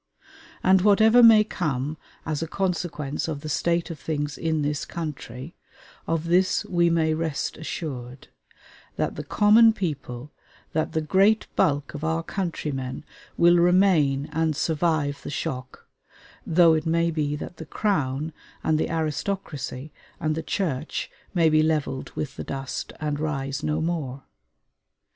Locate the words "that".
8.95-9.15, 10.73-10.93, 17.35-17.57